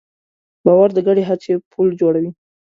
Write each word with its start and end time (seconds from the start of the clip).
باور 0.65 0.89
د 0.93 0.99
ګډې 1.07 1.23
هڅې 1.29 1.51
پُل 1.71 1.87
جوړوي. 2.01 2.31